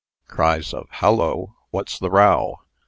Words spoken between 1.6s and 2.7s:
"What's the row?"